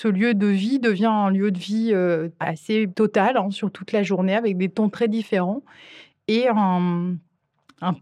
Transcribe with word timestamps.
Ce 0.00 0.06
lieu 0.06 0.32
de 0.32 0.46
vie 0.46 0.78
devient 0.78 1.06
un 1.06 1.28
lieu 1.28 1.50
de 1.50 1.58
vie 1.58 1.90
euh, 1.92 2.28
assez 2.38 2.88
total 2.94 3.36
hein, 3.36 3.50
sur 3.50 3.72
toute 3.72 3.90
la 3.90 4.04
journée 4.04 4.36
avec 4.36 4.56
des 4.56 4.68
tons 4.68 4.90
très 4.90 5.08
différents 5.08 5.62
et 6.28 6.46
un, 6.46 7.16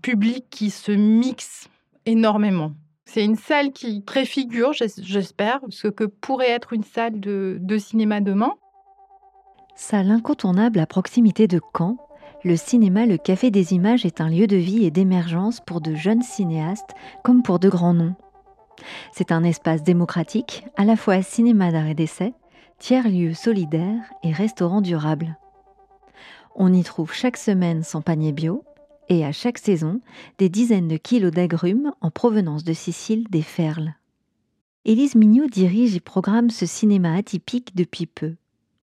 public 0.03 0.45
qui 0.51 0.69
se 0.69 0.93
mixe 0.93 1.71
énormément. 2.05 2.73
C'est 3.07 3.25
une 3.25 3.37
salle 3.37 3.73
qui 3.73 4.03
préfigure, 4.03 4.75
j'espère, 4.75 5.61
ce 5.71 5.89
que 5.89 6.05
pourrait 6.05 6.51
être 6.51 6.75
une 6.75 6.85
salle 6.85 7.19
de, 7.19 7.57
de 7.59 7.79
cinéma 7.79 8.21
demain. 8.21 8.53
Salle 9.75 10.11
incontournable 10.11 10.81
à 10.81 10.87
proximité 10.87 11.49
de 11.49 11.63
Caen, 11.75 11.97
le 12.45 12.57
cinéma 12.57 13.07
Le 13.07 13.17
Café 13.17 13.51
des 13.51 13.73
Images 13.73 14.05
est 14.05 14.21
un 14.21 14.29
lieu 14.29 14.47
de 14.47 14.57
vie 14.57 14.85
et 14.85 14.91
d'émergence 14.91 15.61
pour 15.65 15.81
de 15.81 15.95
jeunes 15.95 16.23
cinéastes 16.23 16.95
comme 17.25 17.43
pour 17.43 17.59
de 17.59 17.71
grands 17.71 17.95
noms. 17.95 18.17
C'est 19.13 19.33
un 19.33 19.45
espace 19.45 19.83
démocratique, 19.83 20.65
à 20.77 20.85
la 20.85 20.97
fois 20.97 21.23
cinéma 21.23 21.73
d'art 21.73 21.87
et 21.87 21.95
d'essai, 21.95 22.35
tiers-lieu 22.79 23.35
solidaire 23.35 24.03
et 24.23 24.33
restaurant 24.33 24.81
durable. 24.81 25.37
On 26.55 26.73
y 26.73 26.83
trouve 26.83 27.13
chaque 27.13 27.37
semaine 27.37 27.83
son 27.83 28.03
panier 28.03 28.33
bio 28.33 28.65
et 29.09 29.25
à 29.25 29.33
chaque 29.33 29.59
saison 29.59 30.01
des 30.39 30.49
dizaines 30.49 30.89
de 30.89 30.97
kilos 30.97 31.33
d'agrumes 31.33 31.93
en 32.01 32.11
provenance 32.11 32.65
de 32.65 32.73
Sicile 32.73 33.27
des 33.31 33.43
Ferles. 33.43 33.95
Élise 34.85 35.17
Mignot 35.17 35.49
dirige 35.49 35.97
et 35.97 36.01
programme 36.01 36.51
ce 36.51 36.67
cinéma 36.67 37.15
atypique 37.15 37.75
depuis 37.75 38.07
peu. 38.07 38.37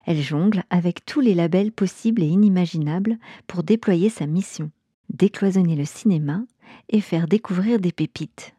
Elle 0.05 0.21
jongle 0.21 0.63
avec 0.69 1.05
tous 1.05 1.21
les 1.21 1.33
labels 1.33 1.71
possibles 1.71 2.21
et 2.21 2.27
inimaginables 2.27 3.17
pour 3.47 3.63
déployer 3.63 4.09
sa 4.09 4.27
mission, 4.27 4.71
décloisonner 5.09 5.75
le 5.75 5.85
cinéma 5.85 6.43
et 6.89 7.01
faire 7.01 7.27
découvrir 7.27 7.79
des 7.79 7.91
pépites. 7.91 8.54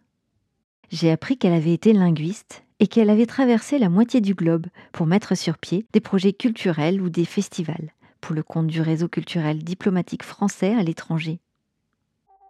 J'ai 0.90 1.10
appris 1.10 1.36
qu'elle 1.36 1.52
avait 1.52 1.72
été 1.72 1.92
linguiste 1.92 2.64
et 2.78 2.86
qu'elle 2.86 3.10
avait 3.10 3.26
traversé 3.26 3.78
la 3.78 3.88
moitié 3.88 4.20
du 4.20 4.34
globe 4.34 4.66
pour 4.92 5.06
mettre 5.06 5.34
sur 5.34 5.58
pied 5.58 5.86
des 5.92 6.00
projets 6.00 6.32
culturels 6.32 7.00
ou 7.00 7.08
des 7.08 7.24
festivals 7.24 7.92
pour 8.20 8.34
le 8.34 8.42
compte 8.42 8.66
du 8.66 8.80
réseau 8.80 9.08
culturel 9.08 9.62
diplomatique 9.62 10.24
français 10.24 10.74
à 10.74 10.82
l'étranger. 10.82 11.38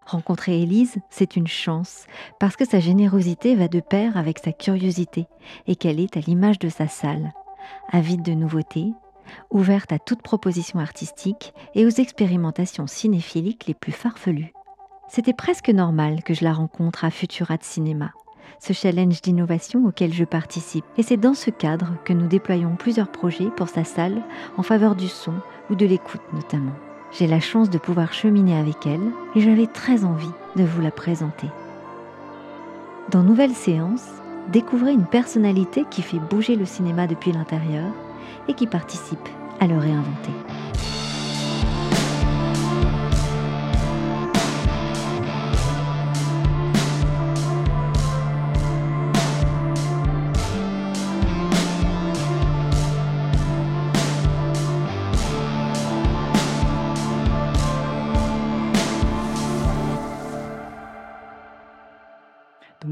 Rencontrer 0.06 0.62
Élise, 0.62 0.96
c'est 1.10 1.36
une 1.36 1.48
chance, 1.48 2.06
parce 2.38 2.56
que 2.56 2.64
sa 2.64 2.78
générosité 2.78 3.56
va 3.56 3.68
de 3.68 3.80
pair 3.80 4.16
avec 4.16 4.38
sa 4.38 4.52
curiosité 4.52 5.26
et 5.66 5.76
qu'elle 5.76 6.00
est 6.00 6.16
à 6.16 6.20
l'image 6.20 6.58
de 6.60 6.68
sa 6.68 6.86
salle, 6.86 7.34
avide 7.90 8.22
de 8.22 8.32
nouveautés, 8.32 8.92
ouverte 9.50 9.92
à 9.92 9.98
toute 9.98 10.22
proposition 10.22 10.78
artistique 10.78 11.52
et 11.74 11.84
aux 11.84 11.90
expérimentations 11.90 12.86
cinéphiliques 12.86 13.66
les 13.66 13.74
plus 13.74 13.92
farfelues. 13.92 14.52
C'était 15.08 15.34
presque 15.34 15.70
normal 15.70 16.22
que 16.22 16.34
je 16.34 16.44
la 16.44 16.52
rencontre 16.52 17.04
à 17.04 17.10
Futura 17.10 17.56
de 17.56 17.64
Cinéma, 17.64 18.12
ce 18.58 18.72
challenge 18.72 19.22
d'innovation 19.22 19.84
auquel 19.86 20.12
je 20.12 20.24
participe. 20.24 20.84
Et 20.98 21.02
c'est 21.02 21.16
dans 21.16 21.34
ce 21.34 21.50
cadre 21.50 21.92
que 22.04 22.12
nous 22.12 22.26
déployons 22.26 22.76
plusieurs 22.76 23.08
projets 23.08 23.50
pour 23.56 23.68
sa 23.68 23.84
salle 23.84 24.22
en 24.56 24.62
faveur 24.62 24.94
du 24.94 25.08
son 25.08 25.34
ou 25.70 25.74
de 25.74 25.86
l'écoute 25.86 26.22
notamment. 26.32 26.74
J'ai 27.12 27.26
la 27.26 27.40
chance 27.40 27.70
de 27.70 27.78
pouvoir 27.78 28.12
cheminer 28.12 28.58
avec 28.58 28.86
elle 28.86 29.12
et 29.34 29.40
j'avais 29.40 29.66
très 29.66 30.04
envie 30.04 30.26
de 30.56 30.64
vous 30.64 30.80
la 30.80 30.90
présenter. 30.90 31.48
Dans 33.10 33.22
Nouvelle 33.22 33.54
Séance, 33.54 34.06
découvrez 34.52 34.92
une 34.92 35.06
personnalité 35.06 35.84
qui 35.90 36.02
fait 36.02 36.18
bouger 36.18 36.56
le 36.56 36.66
cinéma 36.66 37.06
depuis 37.06 37.32
l'intérieur 37.32 37.90
et 38.48 38.54
qui 38.54 38.66
participe 38.66 39.28
à 39.60 39.66
le 39.66 39.78
réinventer. 39.78 40.32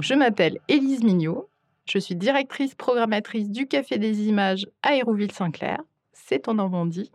Je 0.00 0.14
m'appelle 0.14 0.58
Élise 0.68 1.02
Mignot. 1.02 1.48
Je 1.86 1.98
suis 1.98 2.16
directrice 2.16 2.74
programmatrice 2.74 3.50
du 3.50 3.66
Café 3.66 3.98
des 3.98 4.26
Images 4.28 4.66
à 4.82 4.96
Hérouville-Saint-Clair. 4.96 5.80
C'est 6.12 6.48
en 6.48 6.54
Normandie. 6.54 7.12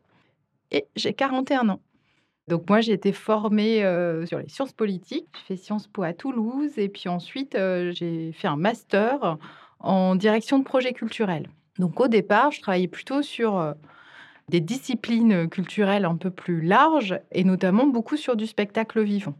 Et 0.72 0.86
j'ai 0.96 1.14
41 1.14 1.70
ans. 1.70 1.82
Donc 2.48 2.70
moi, 2.70 2.82
j'ai 2.82 2.94
été 2.94 3.12
formée 3.12 3.84
euh, 3.84 4.26
sur 4.26 4.40
les 4.40 4.50
sciences 4.50 4.74
politiques. 4.74 5.28
J'ai 5.34 5.56
fait 5.56 5.62
Sciences 5.62 5.88
Po 5.88 6.04
à 6.04 6.14
Toulouse. 6.14 6.78
Et 6.78 6.90
puis 6.90 7.10
ensuite, 7.10 7.56
euh, 7.56 7.92
j'ai 7.94 8.32
fait 8.32 8.48
un 8.48 8.56
master 8.56 9.38
en 9.80 10.16
direction 10.16 10.60
de 10.60 10.64
projets 10.64 10.94
culturels. 10.94 11.48
Donc 11.78 12.00
au 12.00 12.08
départ, 12.08 12.52
je 12.52 12.62
travaillais 12.62 12.88
plutôt 12.88 13.22
sur 13.22 13.58
euh, 13.58 13.74
des 14.50 14.60
disciplines 14.60 15.48
culturelles 15.48 16.06
un 16.06 16.16
peu 16.16 16.30
plus 16.30 16.62
larges 16.62 17.20
et 17.32 17.44
notamment 17.44 17.88
beaucoup 17.88 18.18
sur 18.18 18.36
du 18.36 18.46
spectacle 18.46 19.02
vivant. 19.02 19.36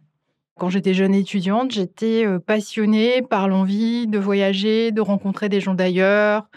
Quand 0.60 0.70
j'étais 0.70 0.94
jeune 0.94 1.16
étudiante, 1.16 1.72
j'étais 1.72 2.26
euh, 2.26 2.38
passionnée 2.38 3.22
par 3.22 3.48
l'envie 3.48 4.08
de 4.08 4.20
voyager, 4.20 4.92
de 4.92 5.00
rencontrer 5.00 5.48
des 5.48 5.62
gens 5.62 5.74
d'ailleurs, 5.74 6.50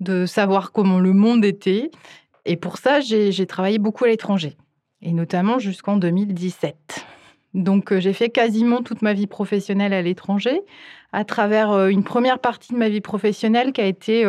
de 0.00 0.26
savoir 0.26 0.72
comment 0.72 1.00
le 1.00 1.14
monde 1.14 1.42
était. 1.42 1.90
Et 2.44 2.56
pour 2.56 2.76
ça, 2.76 3.00
j'ai 3.00 3.46
travaillé 3.46 3.78
beaucoup 3.78 4.04
à 4.04 4.08
l'étranger, 4.08 4.58
et 5.00 5.12
notamment 5.12 5.58
jusqu'en 5.58 5.96
2017. 5.96 7.06
Donc 7.54 7.92
euh, 7.92 7.98
j'ai 7.98 8.12
fait 8.12 8.28
quasiment 8.28 8.82
toute 8.82 9.00
ma 9.00 9.14
vie 9.14 9.26
professionnelle 9.26 9.94
à 9.94 10.02
l'étranger, 10.02 10.60
à 11.12 11.24
travers 11.24 11.70
euh, 11.70 11.88
une 11.88 12.04
première 12.04 12.40
partie 12.40 12.74
de 12.74 12.78
ma 12.78 12.90
vie 12.90 13.00
professionnelle 13.00 13.72
qui 13.72 13.80
a 13.80 13.86
été 13.86 14.26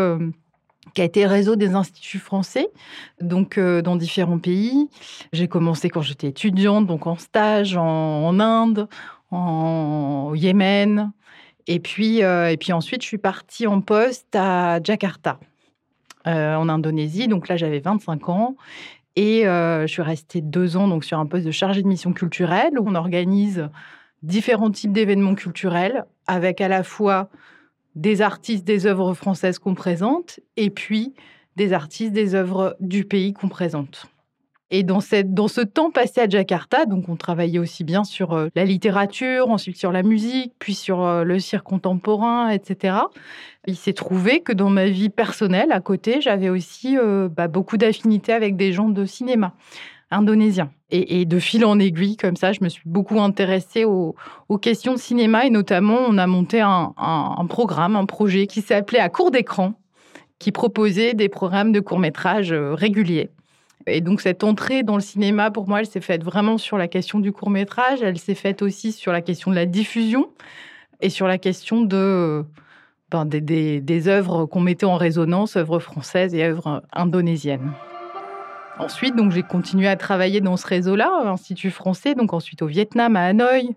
qui 0.94 1.02
a 1.02 1.04
été 1.04 1.28
réseau 1.28 1.58
des 1.58 1.76
instituts 1.76 2.18
français, 2.18 2.70
donc 3.20 3.60
dans 3.60 3.98
différents 3.98 4.40
pays. 4.40 4.88
J'ai 5.34 5.50
commencé 5.50 5.90
quand 5.90 6.02
j'étais 6.02 6.28
étudiante, 6.28 6.88
donc 6.88 7.08
en 7.08 7.18
stage 7.18 7.76
en 7.76 8.40
Inde, 8.40 8.88
en 9.32 10.34
Yémen. 10.36 11.12
Et 11.68 11.80
puis, 11.80 12.24
euh, 12.24 12.50
et 12.50 12.58
puis 12.58 12.72
ensuite, 12.74 13.02
je 13.02 13.08
suis 13.08 13.18
partie 13.18 13.68
en 13.68 13.82
poste 13.82 14.36
à 14.36 14.82
Jakarta, 14.82 15.40
euh, 16.26 16.56
en 16.56 16.70
Indonésie. 16.70 17.28
Donc 17.28 17.48
là, 17.50 17.58
j'avais 17.58 17.80
25 17.80 18.30
ans. 18.30 18.56
Et 19.16 19.48
euh, 19.48 19.88
je 19.88 19.92
suis 19.92 20.02
restée 20.02 20.42
deux 20.42 20.78
ans 20.78 20.88
donc, 20.88 21.04
sur 21.04 21.20
un 21.20 21.26
poste 21.26 21.46
de 21.46 21.52
chargé 21.52 21.82
de 21.82 21.88
mission 21.88 22.14
culturelle 22.14 22.80
où 22.80 22.88
on 22.88 22.96
organise 22.96 23.68
différents 24.22 24.72
types 24.72 24.92
d'événements 24.92 25.36
culturels 25.36 26.06
avec 26.28 26.62
à 26.62 26.68
la 26.68 26.84
fois 26.84 27.30
des 27.96 28.22
artistes 28.22 28.64
des 28.64 28.86
œuvres 28.86 29.16
françaises 29.16 29.58
qu'on 29.58 29.74
présente 29.74 30.40
et 30.56 30.70
puis 30.70 31.16
des 31.56 31.74
artistes 31.74 32.14
des 32.14 32.36
œuvres 32.36 32.78
du 32.80 33.06
pays 33.06 33.34
qu'on 33.34 33.50
présente. 33.50 34.08
Et 34.70 34.84
dans, 34.84 35.00
ce 35.00 35.64
temps 35.64 35.92
passé 35.92 36.20
à 36.20 36.28
Jakarta, 36.28 36.86
donc 36.86 37.08
on 37.08 37.16
travaillait 37.16 37.60
aussi 37.60 37.86
bien 37.86 38.04
sur 38.04 38.34
euh, 38.34 38.50
la 38.54 38.66
littérature, 38.66 39.50
ensuite 39.50 39.78
sur 39.78 39.94
la 39.94 40.04
musique, 40.04 40.54
puis 40.60 40.74
sur 40.74 41.04
euh, 41.04 41.24
le 41.24 41.40
cirque 41.40 41.64
contemporain, 41.64 42.50
etc. 42.50 42.98
Il 43.66 43.78
s'est 43.78 43.94
trouvé 43.94 44.42
que 44.42 44.52
dans 44.52 44.70
ma 44.70 44.88
vie 44.88 45.08
personnelle, 45.08 45.72
à 45.72 45.80
côté, 45.80 46.20
j'avais 46.20 46.50
aussi 46.50 46.98
euh, 46.98 47.30
bah, 47.30 47.48
beaucoup 47.48 47.78
d'affinités 47.78 48.34
avec 48.34 48.58
des 48.58 48.74
gens 48.74 48.90
de 48.90 49.06
cinéma 49.06 49.54
indonésiens. 50.12 50.72
Et, 50.90 51.26
de 51.26 51.40
fil 51.40 51.66
en 51.66 51.80
aiguille, 51.80 52.16
comme 52.16 52.38
ça, 52.38 52.54
je 52.54 52.60
me 52.62 52.70
suis 52.70 52.84
beaucoup 52.86 53.20
intéressée 53.20 53.84
aux, 53.84 54.16
questions 54.62 54.94
de 54.94 55.00
cinéma 55.00 55.46
et 55.46 55.50
notamment, 55.50 55.98
on 56.08 56.18
a 56.18 56.28
monté 56.28 56.62
un, 56.62 56.94
un 56.98 57.46
programme, 57.46 57.98
un 57.98 58.06
projet 58.06 58.48
qui 58.48 58.62
s'appelait 58.62 59.00
À 59.00 59.10
court 59.10 59.32
d'écran, 59.32 59.74
qui 60.40 60.54
proposait 60.54 61.14
des 61.14 61.28
programmes 61.28 61.74
de 61.74 61.82
court 61.82 62.00
métrage 62.00 62.54
réguliers. 62.54 63.32
Et 63.88 64.02
donc 64.02 64.20
cette 64.20 64.44
entrée 64.44 64.84
dans 64.84 64.96
le 64.96 65.02
cinéma, 65.02 65.50
pour 65.50 65.68
moi, 65.68 65.80
elle 65.80 65.86
s'est 65.86 66.02
faite 66.02 66.24
vraiment 66.24 66.58
sur 66.58 66.78
la 66.78 66.90
question 66.90 67.20
du 67.20 67.32
court 67.32 67.50
métrage, 67.50 68.02
elle 68.02 68.18
s'est 68.18 68.36
faite 68.36 68.62
aussi 68.62 68.92
sur 68.92 69.14
la 69.14 69.22
question 69.22 69.50
de 69.50 69.56
la 69.56 69.66
diffusion 69.66 70.30
et 71.00 71.10
sur 71.10 71.26
la 71.26 71.38
question 71.38 71.82
de, 71.82 72.44
ben, 73.10 73.24
des, 73.26 74.08
œuvres 74.10 74.46
qu'on 74.46 74.60
mettait 74.60 74.86
en 74.86 74.98
résonance, 74.98 75.56
œuvres 75.56 75.80
françaises 75.80 76.36
et 76.36 76.44
œuvres 76.44 76.84
indonésiennes. 76.92 77.72
Ensuite, 78.78 79.16
donc 79.16 79.32
j'ai 79.32 79.42
continué 79.42 79.88
à 79.88 79.96
travailler 79.96 80.42
dans 80.42 80.58
ce 80.58 80.68
réseau-là, 80.68 81.10
Institut 81.26 81.72
français, 81.72 82.14
donc 82.14 82.34
ensuite 82.34 82.62
au 82.62 82.68
Vietnam, 82.68 83.16
à 83.16 83.26
Hanoï. 83.26 83.76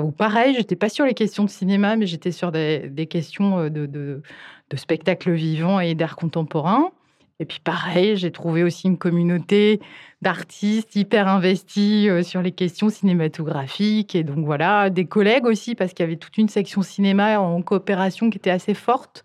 Où 0.00 0.12
pareil, 0.12 0.54
j'étais 0.54 0.76
pas 0.76 0.88
sur 0.88 1.06
les 1.06 1.14
questions 1.14 1.42
de 1.42 1.50
cinéma, 1.50 1.96
mais 1.96 2.06
j'étais 2.06 2.30
sur 2.30 2.52
des, 2.52 3.08
questions 3.10 3.64
de, 3.64 3.86
de, 3.86 4.22
de 4.70 4.76
spectacle 4.76 5.32
vivant 5.32 5.80
et 5.80 5.96
d'art 5.96 6.14
contemporain. 6.14 6.92
Et 7.40 7.44
puis 7.44 7.60
pareil, 7.62 8.16
j'ai 8.16 8.32
trouvé 8.32 8.64
aussi 8.64 8.88
une 8.88 8.98
communauté 8.98 9.80
d'artistes 10.22 10.96
hyper 10.96 11.28
investis 11.28 12.08
euh, 12.08 12.22
sur 12.22 12.42
les 12.42 12.50
questions 12.50 12.88
cinématographiques. 12.88 14.16
Et 14.16 14.24
donc 14.24 14.44
voilà, 14.44 14.90
des 14.90 15.04
collègues 15.04 15.46
aussi, 15.46 15.74
parce 15.74 15.92
qu'il 15.92 16.04
y 16.04 16.08
avait 16.08 16.16
toute 16.16 16.36
une 16.36 16.48
section 16.48 16.82
cinéma 16.82 17.38
en 17.38 17.62
coopération 17.62 18.30
qui 18.30 18.38
était 18.38 18.50
assez 18.50 18.74
forte 18.74 19.24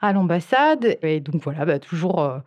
à 0.00 0.14
l'ambassade. 0.14 0.96
Et 1.02 1.20
donc 1.20 1.42
voilà, 1.42 1.66
bah, 1.66 1.78
toujours, 1.78 2.20
euh, 2.20 2.38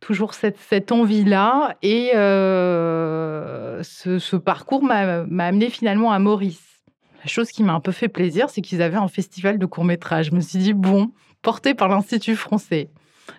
toujours 0.00 0.34
cette, 0.34 0.92
envie-là. 0.92 1.76
Et 1.82 2.10
euh, 2.14 3.82
ce, 3.82 4.18
ce, 4.18 4.36
parcours 4.36 4.82
m'a 4.82 5.24
amené 5.46 5.70
finalement 5.70 6.12
à 6.12 6.18
Maurice. 6.18 6.62
La 7.22 7.28
chose 7.28 7.50
qui 7.50 7.62
m'a 7.62 7.72
un 7.72 7.80
peu 7.80 7.92
fait 7.92 8.08
plaisir, 8.08 8.50
c'est 8.50 8.60
qu'ils 8.60 8.82
avaient 8.82 8.96
un 8.96 9.08
festival 9.08 9.58
de 9.58 9.66
court-métrage. 9.66 10.26
Je 10.26 10.34
me 10.34 10.40
suis 10.40 10.58
dit, 10.58 10.74
bon, 10.74 11.10
porté 11.42 11.74
par 11.74 11.88
l'Institut 11.88 12.36
français. 12.36 12.90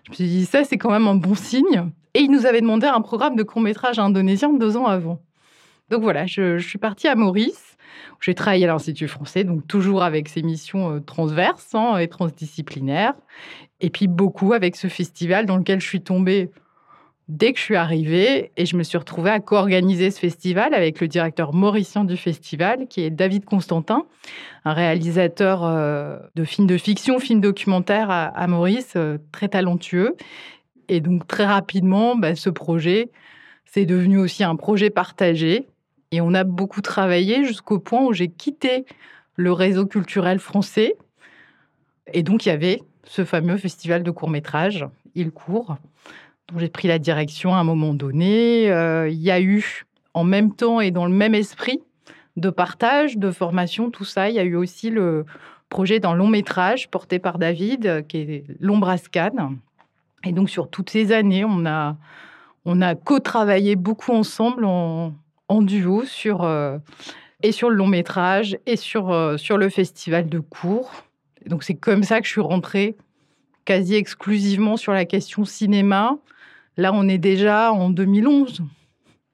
Je 0.05 0.11
me 0.11 0.15
suis 0.15 0.27
dit, 0.27 0.45
ça, 0.45 0.63
c'est 0.63 0.77
quand 0.77 0.91
même 0.91 1.07
un 1.07 1.15
bon 1.15 1.35
signe. 1.35 1.91
Et 2.13 2.21
il 2.21 2.31
nous 2.31 2.45
avait 2.45 2.61
demandé 2.61 2.87
un 2.87 3.01
programme 3.01 3.35
de 3.35 3.43
court-métrage 3.43 3.99
indonésien 3.99 4.51
deux 4.53 4.77
ans 4.77 4.85
avant. 4.85 5.21
Donc 5.89 6.01
voilà, 6.01 6.25
je, 6.25 6.57
suis 6.59 6.79
partie 6.79 7.07
à 7.07 7.15
Maurice. 7.15 7.77
J'ai 8.21 8.35
travaillé 8.35 8.65
à 8.65 8.67
l'Institut 8.67 9.07
français, 9.07 9.43
donc 9.43 9.65
toujours 9.67 10.03
avec 10.03 10.27
ces 10.27 10.41
missions 10.41 10.91
euh, 10.91 10.99
transverses 10.99 11.73
hein, 11.73 11.97
et 11.97 12.07
transdisciplinaires. 12.07 13.13
Et 13.79 13.89
puis 13.89 14.07
beaucoup 14.07 14.53
avec 14.53 14.75
ce 14.75 14.87
festival 14.87 15.45
dans 15.45 15.57
lequel 15.57 15.79
je 15.79 15.87
suis 15.87 16.01
tombée 16.01 16.51
dès 17.29 17.53
que 17.53 17.59
je 17.59 17.63
suis 17.63 17.75
arrivée 17.75 18.51
et 18.57 18.65
je 18.65 18.75
me 18.75 18.83
suis 18.83 18.97
retrouvée 18.97 19.29
à 19.29 19.39
co-organiser 19.39 20.09
ce 20.09 20.19
festival 20.19 20.73
avec 20.73 20.99
le 20.99 21.07
directeur 21.07 21.53
mauricien 21.53 22.03
du 22.03 22.17
festival, 22.17 22.87
qui 22.87 23.01
est 23.01 23.11
David 23.11 23.45
Constantin, 23.45 24.05
un 24.65 24.73
réalisateur 24.73 25.63
euh, 25.63 26.17
de 26.35 26.43
films 26.43 26.67
de 26.67 26.77
fiction, 26.77 27.19
films 27.19 27.39
documentaires 27.39 28.09
à, 28.09 28.47
Maurice, 28.47 28.93
euh, 28.95 29.19
très 29.31 29.47
talentueux. 29.47 30.17
Et 30.89 31.01
donc 31.01 31.27
très 31.27 31.45
rapidement, 31.45 32.15
bah, 32.15 32.35
ce 32.35 32.49
projet, 32.49 33.11
c'est 33.63 33.85
devenu 33.85 34.17
aussi 34.17 34.43
un 34.43 34.55
projet 34.55 34.89
partagé. 34.89 35.67
Et 36.11 36.21
on 36.21 36.33
a 36.33 36.43
beaucoup 36.43 36.81
travaillé 36.81 37.45
jusqu'au 37.45 37.77
point 37.77 38.03
où 38.03 38.11
j'ai 38.11 38.29
quitté 38.29 38.85
le 39.35 39.53
réseau 39.53 39.85
culturel 39.85 40.39
français. 40.39 40.95
Et 42.11 42.23
donc 42.23 42.47
il 42.47 42.49
y 42.49 42.51
avait 42.51 42.81
ce 43.03 43.23
fameux 43.23 43.57
festival 43.57 44.01
de 44.01 44.09
court 44.09 44.31
métrage, 44.31 44.87
Il 45.13 45.29
court, 45.29 45.77
dont 46.51 46.59
j'ai 46.59 46.69
pris 46.69 46.87
la 46.87 46.99
direction 46.99 47.53
à 47.53 47.59
un 47.59 47.63
moment 47.63 47.93
donné. 47.93 48.71
Euh, 48.71 49.09
il 49.09 49.19
y 49.19 49.31
a 49.31 49.41
eu, 49.41 49.85
en 50.13 50.23
même 50.23 50.53
temps 50.53 50.81
et 50.81 50.91
dans 50.91 51.05
le 51.05 51.13
même 51.13 51.35
esprit 51.35 51.81
de 52.37 52.49
partage, 52.49 53.17
de 53.17 53.31
formation, 53.31 53.89
tout 53.91 54.05
ça, 54.05 54.29
il 54.29 54.35
y 54.35 54.39
a 54.39 54.43
eu 54.43 54.55
aussi 54.55 54.89
le 54.89 55.25
projet 55.67 55.99
d'un 55.99 56.15
long 56.15 56.27
métrage 56.27 56.89
porté 56.89 57.19
par 57.19 57.37
David, 57.37 58.05
qui 58.07 58.17
est 58.17 58.43
L'Ombrascan. 58.59 59.55
Et 60.23 60.31
donc, 60.31 60.49
sur 60.49 60.69
toutes 60.69 60.89
ces 60.89 61.11
années, 61.11 61.45
on 61.45 61.65
a, 61.65 61.97
on 62.65 62.81
a 62.81 62.95
co-travaillé 62.95 63.75
beaucoup 63.75 64.11
ensemble 64.11 64.65
en, 64.65 65.13
duo 65.61 66.05
sur, 66.05 66.43
euh, 66.43 66.77
et 67.43 67.51
sur 67.51 67.69
le 67.69 67.75
long 67.75 67.87
métrage 67.87 68.57
et 68.65 68.75
sur, 68.75 69.11
euh, 69.11 69.37
sur 69.37 69.57
le 69.57 69.69
festival 69.69 70.27
de 70.27 70.39
cours. 70.39 70.91
Donc, 71.45 71.63
c'est 71.63 71.75
comme 71.75 72.03
ça 72.03 72.19
que 72.19 72.27
je 72.27 72.31
suis 72.31 72.41
rentrée 72.41 72.95
quasi 73.65 73.95
exclusivement 73.95 74.77
sur 74.77 74.93
la 74.93 75.05
question 75.05 75.45
cinéma 75.45 76.17
Là, 76.79 76.93
on 76.93 77.09
est 77.09 77.17
déjà 77.17 77.73
en 77.73 77.89
2011. 77.89 78.61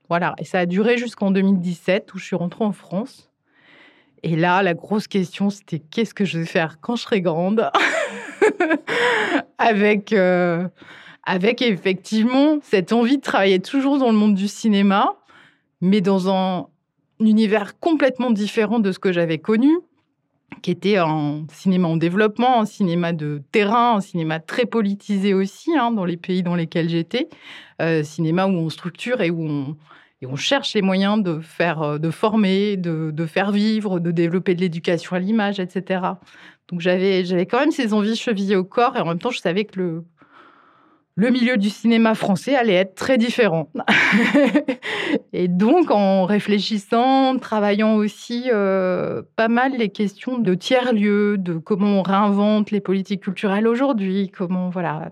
Voilà, 0.09 0.33
et 0.39 0.45
ça 0.45 0.57
a 0.57 0.65
duré 0.65 0.97
jusqu'en 0.97 1.29
2017 1.29 2.11
où 2.15 2.17
je 2.17 2.25
suis 2.25 2.35
rentrée 2.35 2.63
en 2.63 2.71
France. 2.71 3.29
Et 4.23 4.35
là, 4.35 4.63
la 4.63 4.73
grosse 4.73 5.07
question, 5.07 5.51
c'était 5.51 5.77
qu'est-ce 5.77 6.15
que 6.15 6.25
je 6.25 6.39
vais 6.39 6.47
faire 6.47 6.79
quand 6.81 6.95
je 6.95 7.03
serai 7.03 7.21
grande 7.21 7.69
avec, 9.59 10.11
euh, 10.11 10.67
avec 11.23 11.61
effectivement 11.61 12.57
cette 12.63 12.91
envie 12.91 13.17
de 13.17 13.21
travailler 13.21 13.59
toujours 13.59 13.99
dans 13.99 14.09
le 14.09 14.17
monde 14.17 14.33
du 14.33 14.47
cinéma, 14.47 15.13
mais 15.81 16.01
dans 16.01 16.33
un 16.33 16.65
univers 17.19 17.79
complètement 17.79 18.31
différent 18.31 18.79
de 18.79 18.91
ce 18.91 18.97
que 18.97 19.11
j'avais 19.11 19.37
connu 19.37 19.71
qui 20.61 20.71
était 20.71 20.97
un 20.97 21.45
cinéma 21.51 21.87
en 21.87 21.97
développement, 21.97 22.61
un 22.61 22.65
cinéma 22.65 23.13
de 23.13 23.41
terrain, 23.51 23.97
un 23.97 24.01
cinéma 24.01 24.39
très 24.39 24.65
politisé 24.65 25.33
aussi 25.33 25.75
hein, 25.77 25.91
dans 25.91 26.05
les 26.05 26.17
pays 26.17 26.43
dans 26.43 26.55
lesquels 26.55 26.89
j'étais, 26.89 27.29
euh, 27.81 28.03
cinéma 28.03 28.47
où 28.47 28.51
on 28.51 28.69
structure 28.69 29.21
et 29.21 29.29
où 29.29 29.75
on 30.23 30.35
cherche 30.35 30.73
les 30.73 30.81
moyens 30.81 31.21
de 31.21 31.39
faire, 31.39 31.81
euh, 31.81 31.97
de 31.99 32.09
former, 32.09 32.77
de, 32.77 33.11
de 33.11 33.25
faire 33.25 33.51
vivre, 33.51 33.99
de 33.99 34.11
développer 34.11 34.55
de 34.55 34.61
l'éducation 34.61 35.15
à 35.15 35.19
l'image, 35.19 35.59
etc. 35.59 36.01
Donc 36.67 36.81
j'avais, 36.81 37.25
j'avais 37.25 37.45
quand 37.45 37.59
même 37.59 37.71
ces 37.71 37.93
envies 37.93 38.15
chevillées 38.15 38.55
au 38.55 38.63
corps 38.63 38.97
et 38.97 39.01
en 39.01 39.05
même 39.05 39.19
temps 39.19 39.29
je 39.29 39.39
savais 39.39 39.65
que 39.65 39.79
le, 39.79 40.05
le 41.17 41.29
milieu 41.29 41.55
du 41.57 41.69
cinéma 41.69 42.13
français 42.13 42.55
allait 42.55 42.73
être 42.73 42.95
très 42.95 43.17
différent. 43.17 43.69
et 45.33 45.47
donc, 45.47 45.89
en 45.89 46.25
réfléchissant, 46.25 47.37
travaillant 47.37 47.95
aussi 47.95 48.49
euh, 48.51 49.21
pas 49.37 49.47
mal 49.47 49.77
les 49.77 49.89
questions 49.89 50.37
de 50.37 50.53
tiers-lieux, 50.53 51.37
de 51.37 51.57
comment 51.57 51.99
on 51.99 52.01
réinvente 52.01 52.71
les 52.71 52.81
politiques 52.81 53.23
culturelles 53.23 53.67
aujourd'hui, 53.67 54.29
comment, 54.29 54.69
voilà, 54.69 55.09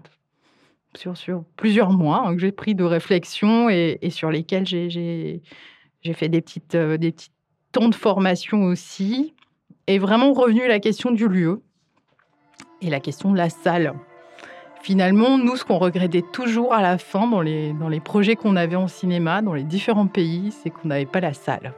sur, 0.96 1.46
plusieurs 1.56 1.92
mois 1.92 2.24
hein, 2.26 2.36
que 2.36 2.42
j'ai 2.42 2.52
pris 2.52 2.76
de 2.76 2.84
réflexion 2.84 3.70
et, 3.70 3.98
sur 4.10 4.30
lesquels 4.30 4.66
j'ai 4.66 5.42
fait 6.14 6.30
des 6.30 6.42
petites, 6.42 6.76
euh, 6.76 6.98
des 6.98 7.14
petits 7.14 7.32
temps 7.72 7.88
de 7.88 7.96
formation 7.96 8.64
aussi. 8.64 9.34
Et 9.88 10.00
vraiment 10.00 10.34
revenu 10.34 10.68
la 10.68 10.80
question 10.80 11.12
du 11.12 11.28
lieu 11.28 11.62
et 12.82 12.90
la 12.90 13.00
question 13.00 13.32
de 13.32 13.38
la 13.38 13.50
salle. 13.50 13.94
Finalement, 14.84 15.38
nous, 15.38 15.56
ce 15.56 15.64
qu'on 15.64 15.78
regrettait 15.78 16.22
toujours 16.22 16.74
à 16.74 16.82
la 16.82 16.98
fin 16.98 17.26
dans 17.26 17.40
les, 17.40 17.72
dans 17.72 17.88
les 17.88 18.02
projets 18.02 18.36
qu'on 18.36 18.58
avait 18.58 18.76
en 18.76 18.90
cinéma, 18.90 19.42
dans 19.42 19.54
les 19.54 19.64
différents 19.64 20.08
pays, 20.08 20.52
c'est 20.52 20.72
qu'on 20.72 20.90
n'avait 20.90 21.06
pas 21.06 21.22
la 21.22 21.34
salle. 21.34 21.74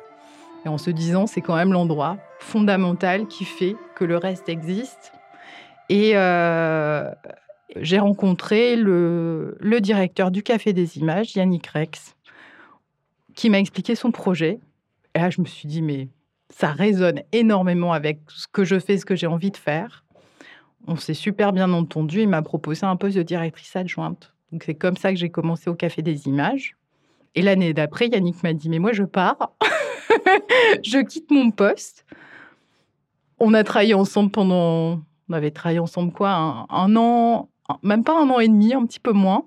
Et 0.66 0.70
en 0.70 0.80
se 0.80 0.90
disant, 0.90 1.28
c'est 1.28 1.42
quand 1.42 1.56
même 1.56 1.72
l'endroit 1.72 2.18
fondamental 2.40 3.28
qui 3.28 3.46
fait 3.46 3.76
que 3.94 4.06
le 4.06 4.18
reste 4.18 4.50
existe. 4.50 5.12
Et 5.90 6.14
euh, 6.16 7.08
j'ai 7.76 8.00
rencontré 8.00 8.76
le, 8.76 9.56
le, 9.60 9.82
directeur 9.82 10.32
du 10.32 10.42
Café 10.42 10.74
des 10.74 10.98
Images, 10.98 11.36
Yannick 11.36 11.68
Rex, 11.68 12.16
qui 13.36 13.52
m'a 13.52 13.60
expliqué 13.60 13.94
son 13.94 14.10
projet. 14.10 14.60
Et 15.14 15.20
là, 15.20 15.30
je 15.30 15.42
me 15.42 15.46
suis 15.46 15.68
dit, 15.68 15.84
mais 15.84 16.08
ça 16.50 16.72
résonne 16.72 17.22
énormément 17.34 17.94
avec 17.94 18.22
ce 18.30 18.48
que 18.48 18.64
je 18.64 18.80
fais, 18.80 18.98
ce 18.98 19.06
que 19.06 19.16
j'ai 19.16 19.28
envie 19.28 19.52
de 19.52 19.58
faire. 19.58 20.05
On 20.88 20.96
s'est 20.96 21.14
super 21.14 21.52
bien 21.52 21.72
entendu. 21.74 22.22
Il 22.22 22.30
m'a 22.30 22.42
proposé 22.42 22.86
un 22.86 22.96
poste 22.96 23.18
de 23.18 23.24
directrice 23.24 23.76
adjointe. 23.76 24.34
Donc 24.52 24.64
c'est 24.64 24.76
comme 24.76 24.98
ça 24.98 25.12
que 25.12 25.18
j'ai 25.18 25.30
commencé 25.30 25.70
au 25.70 25.76
Café 25.76 26.02
des 26.02 26.28
Images. 26.28 26.76
Et 27.34 27.42
l'année 27.42 27.74
d'après, 27.74 28.08
Yannick 28.08 28.42
m'a 28.44 28.54
dit, 28.54 28.70
mais 28.70 28.80
moi 28.80 28.94
je 28.94 29.04
pars, 29.04 29.52
je 30.84 31.04
quitte 31.04 31.32
mon 31.32 31.52
poste. 31.52 32.06
On 33.40 33.54
a 33.54 33.64
travaillé 33.64 33.94
ensemble 33.94 34.32
pendant, 34.32 35.02
on 35.28 35.34
avait 35.34 35.52
travaillé 35.52 35.80
ensemble 35.80 36.14
quoi, 36.14 36.66
un, 36.70 36.96
an, 36.96 37.50
même 37.84 38.04
pas 38.04 38.18
un 38.18 38.30
an 38.30 38.40
et 38.40 38.48
demi, 38.48 38.74
un 38.74 38.86
petit 38.86 39.02
peu 39.02 39.12
moins. 39.12 39.46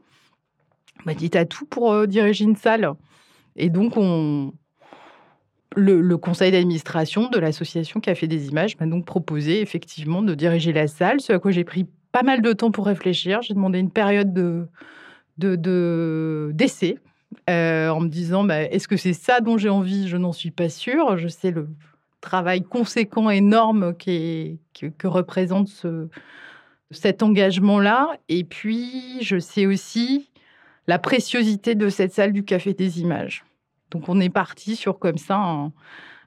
Il 1.01 1.07
m'a 1.07 1.15
dit, 1.15 1.31
t'as 1.31 1.47
tout 1.47 1.65
pour 1.65 1.93
euh, 1.93 2.07
diriger 2.07 2.45
une 2.45 2.57
salle. 2.57 2.93
Et 3.57 3.71
donc 3.71 3.97
on, 3.97 4.53
le, 5.77 6.17
conseil 6.17 6.51
d'administration 6.51 7.29
de 7.29 7.39
l'association 7.39 8.01
Café 8.01 8.27
des 8.27 8.49
Images 8.49 8.79
m'a 8.81 8.87
donc 8.87 9.05
proposé 9.05 9.61
effectivement 9.61 10.23
de 10.23 10.35
diriger 10.35 10.73
la 10.73 10.87
salle, 10.87 11.21
ce 11.21 11.33
à 11.33 11.39
quoi 11.39 11.51
j'ai 11.51 11.65
pris 11.65 11.87
pas 12.13 12.23
mal 12.23 12.43
de 12.43 12.53
temps 12.53 12.71
pour 12.71 12.87
réfléchir. 12.87 13.43
J'ai 13.43 13.55
demandé 13.55 13.79
une 13.79 13.91
période 13.91 14.33
de 14.33 14.67
d'essai 16.51 16.99
euh, 17.49 17.89
en 17.91 18.01
me 18.01 18.09
disant 18.09 18.45
bah, 18.45 18.63
est-ce 18.63 18.89
que 18.89 18.97
c'est 18.97 19.13
ça 19.13 19.41
dont 19.41 19.57
j'ai 19.59 19.69
envie? 19.69 20.09
Je 20.09 20.17
n'en 20.17 20.33
suis 20.33 20.51
pas 20.51 20.69
sûre. 20.69 21.17
Je 21.17 21.29
sais 21.29 21.51
le 21.51 21.69
travail 22.21 22.63
conséquent, 22.63 23.31
énorme 23.31 23.95
que, 23.95 25.07
représente 25.07 25.69
ce, 25.69 26.09
cet 26.91 27.23
engagement-là. 27.23 28.19
Et 28.29 28.45
puis, 28.45 29.23
je 29.23 29.39
sais 29.39 29.67
aussi 29.67 30.31
la 30.87 30.99
préciosité 30.99 31.75
de 31.75 31.89
cette 31.89 32.13
salle 32.13 32.33
du 32.33 32.45
Café 32.45 32.75
des 32.75 33.01
Images. 33.01 33.45
Donc 33.91 34.09
on 34.09 34.21
est 34.21 34.31
parti 34.31 34.77
sur 34.77 34.99
comme 34.99 35.19
ça 35.19 35.71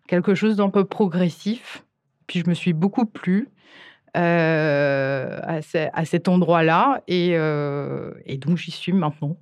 quelque 0.07 0.35
chose 0.35 0.57
d'un 0.57 0.69
peu 0.69 0.85
progressif. 0.85 1.83
Puis 2.27 2.39
je 2.39 2.49
me 2.49 2.53
suis 2.53 2.73
beaucoup 2.73 3.05
plu 3.05 3.49
euh, 4.17 5.39
à, 5.41 6.05
cet 6.05 6.27
endroit-là 6.27 7.01
euh, 7.09 8.11
et, 8.25 8.37
donc 8.37 8.57
j'y 8.57 8.71
suis 8.71 8.91
maintenant 8.91 9.37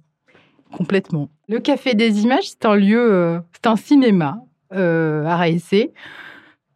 complètement. 0.72 1.30
Le 1.48 1.60
Café 1.60 1.96
des 1.96 2.22
Images, 2.22 2.50
c'est 2.50 2.66
un 2.66 2.76
lieu, 2.76 3.12
euh, 3.12 3.40
c'est 3.52 3.66
un 3.66 3.76
cinéma 3.76 4.38
à 4.72 5.38
Raissé, 5.38 5.92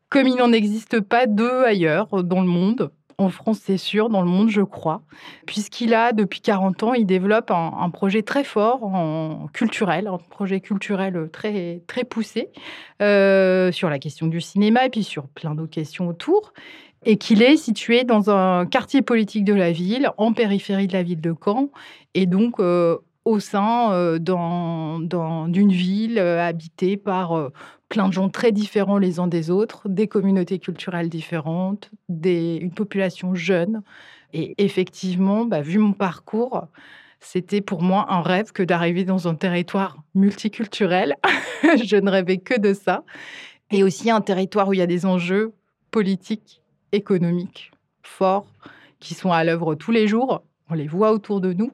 comme 0.09 0.27
il 0.27 0.35
n'en 0.35 0.51
existe 0.51 1.01
pas 1.01 1.27
deux 1.27 1.63
ailleurs 1.63 2.23
dans 2.23 2.41
le 2.41 2.47
monde. 2.47 2.91
En 3.23 3.29
France, 3.29 3.59
c'est 3.63 3.77
sûr, 3.77 4.09
dans 4.09 4.21
le 4.21 4.27
monde, 4.27 4.49
je 4.49 4.61
crois, 4.61 5.01
puisqu'il 5.45 5.93
a, 5.93 6.11
depuis 6.11 6.41
40 6.41 6.83
ans, 6.83 6.93
il 6.93 7.05
développe 7.05 7.51
un, 7.51 7.89
projet 7.89 8.21
très 8.21 8.43
fort 8.43 8.83
en 8.83 9.47
culturel, 9.53 10.07
un 10.07 10.17
projet 10.17 10.59
culturel 10.59 11.29
très, 11.31 11.81
très 11.87 12.03
poussé 12.03 12.49
euh, 13.01 13.71
sur 13.71 13.89
la 13.89 13.99
question 13.99 14.27
du 14.27 14.41
cinéma 14.41 14.85
et 14.85 14.89
puis 14.89 15.03
sur 15.03 15.27
plein 15.27 15.55
d'autres 15.55 15.71
questions 15.71 16.07
autour 16.07 16.53
et 17.05 17.17
qu'il 17.17 17.41
est 17.41 17.57
situé 17.57 18.03
dans 18.03 18.29
un 18.29 18.65
quartier 18.65 19.01
politique 19.01 19.45
de 19.45 19.53
la 19.53 19.71
ville, 19.71 20.09
en 20.17 20.33
périphérie 20.33 20.87
de 20.87 20.93
la 20.93 21.03
ville 21.03 21.21
de 21.21 21.33
Caen, 21.43 21.69
et 22.13 22.25
donc 22.25 22.59
euh, 22.59 22.97
au 23.25 23.39
sein 23.39 23.93
euh, 23.93 24.19
d'une 24.19 25.71
ville 25.71 26.19
habitée 26.19 26.97
par 26.97 27.51
plein 27.93 28.07
de 28.07 28.13
gens 28.13 28.27
très 28.27 28.51
différents 28.51 28.97
les 28.97 29.19
uns 29.19 29.27
des 29.27 29.51
autres, 29.51 29.87
des 29.87 30.07
communautés 30.07 30.57
culturelles 30.57 31.09
différentes, 31.09 31.91
des, 32.09 32.55
une 32.55 32.73
population 32.73 33.35
jeune. 33.35 33.83
Et 34.33 34.55
effectivement, 34.57 35.45
bah, 35.45 35.61
vu 35.61 35.77
mon 35.77 35.93
parcours, 35.93 36.67
c'était 37.19 37.61
pour 37.61 37.83
moi 37.83 38.07
un 38.09 38.23
rêve 38.23 38.51
que 38.51 38.63
d'arriver 38.63 39.03
dans 39.03 39.27
un 39.27 39.35
territoire 39.35 39.97
multiculturel. 40.15 41.15
Je 41.83 41.97
ne 41.97 42.09
rêvais 42.09 42.39
que 42.39 42.59
de 42.59 42.73
ça. 42.73 43.03
Et 43.69 43.83
aussi 43.83 44.09
un 44.09 44.21
territoire 44.21 44.67
où 44.67 44.73
il 44.73 44.79
y 44.79 44.81
a 44.81 44.87
des 44.87 45.05
enjeux 45.05 45.53
politiques, 45.91 46.63
économiques 46.93 47.71
forts 48.01 48.47
qui 48.99 49.13
sont 49.13 49.31
à 49.31 49.43
l'œuvre 49.43 49.75
tous 49.75 49.91
les 49.91 50.07
jours 50.07 50.41
on 50.69 50.75
les 50.75 50.87
voit 50.87 51.11
autour 51.11 51.41
de 51.41 51.53
nous. 51.53 51.71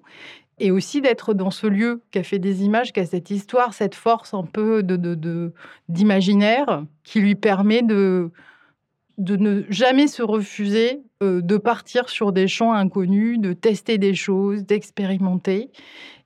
Et 0.59 0.71
aussi 0.71 1.01
d'être 1.01 1.33
dans 1.33 1.51
ce 1.51 1.67
lieu 1.67 2.01
qui 2.11 2.19
a 2.19 2.23
fait 2.23 2.39
des 2.39 2.63
images, 2.63 2.91
qui 2.91 2.99
a 2.99 3.05
cette 3.05 3.29
histoire, 3.29 3.73
cette 3.73 3.95
force 3.95 4.33
un 4.33 4.43
peu 4.43 4.83
de, 4.83 5.53
d'imaginaire 5.87 6.83
qui 7.03 7.21
lui 7.21 7.35
permet 7.35 7.81
de, 7.81 8.31
de 9.17 9.35
ne 9.35 9.63
jamais 9.69 10.07
se 10.07 10.23
refuser 10.23 11.01
euh, 11.21 11.41
de 11.41 11.57
partir 11.57 12.09
sur 12.09 12.31
des 12.31 12.47
champs 12.47 12.73
inconnus, 12.73 13.39
de 13.39 13.53
tester 13.53 13.97
des 13.97 14.15
choses, 14.15 14.65
d'expérimenter. 14.65 15.69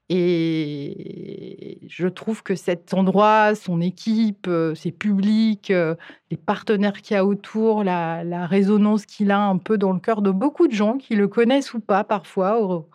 Et 0.10 1.80
je 1.88 2.08
trouve 2.08 2.44
que 2.44 2.54
cet 2.54 2.94
endroit, 2.94 3.56
son 3.56 3.82
équipe, 3.82 4.48
euh, 4.48 4.76
ses 4.76 4.92
publics, 4.92 5.72
euh, 5.72 5.96
les 6.30 6.38
partenaires 6.38 7.02
qu'il 7.02 7.16
y 7.16 7.18
a 7.18 7.26
autour, 7.26 7.84
la, 7.84 8.46
résonance 8.46 9.08
qu'il 9.08 9.32
a 9.32 9.40
un 9.40 9.58
peu 9.58 9.80
dans 9.80 9.94
le 9.94 10.00
cœur 10.00 10.22
de 10.22 10.30
beaucoup 10.30 10.68
de 10.68 10.74
gens 10.74 10.98
qui 10.98 11.16
le 11.16 11.28
connaissent 11.28 11.74
ou 11.74 11.80
pas 11.80 12.04
parfois 12.04 12.86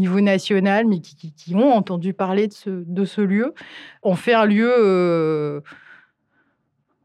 niveau 0.00 0.20
national, 0.20 0.86
mais 0.86 1.00
qui, 1.00 1.54
ont 1.54 1.72
entendu 1.72 2.12
parler 2.14 2.48
de 2.48 3.04
ce, 3.04 3.20
lieu, 3.20 3.54
ont 4.02 4.16
fait 4.16 4.34
un 4.34 4.46
lieu... 4.46 4.72
Euh, 4.78 5.60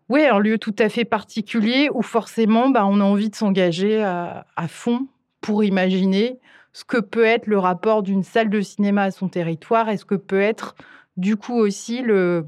un 0.10 0.40
lieu 0.40 0.58
tout 0.58 0.76
à 0.80 0.90
fait 0.90 1.06
particulier 1.06 1.90
où 1.94 2.02
forcément 2.02 2.70
bah, 2.70 2.86
on 2.86 3.00
a 3.00 3.04
envie 3.04 3.30
de 3.30 3.36
s'engager 3.36 4.04
à, 4.04 4.46
à 4.56 4.68
fond 4.68 5.08
pour 5.42 5.64
imaginer 5.64 6.40
ce 6.74 6.84
que 6.84 7.00
peut 7.00 7.24
être 7.24 7.48
le 7.48 7.58
rapport 7.58 8.04
d'une 8.04 8.24
salle 8.24 8.50
de 8.50 8.62
cinéma 8.62 9.04
à 9.04 9.12
son 9.12 9.30
territoire 9.30 9.90
et 9.90 9.98
ce 9.98 10.06
que 10.06 10.16
peut 10.16 10.42
être 10.42 10.76
du 11.18 11.38
coup 11.38 11.56
aussi 11.56 12.02
le, 12.02 12.46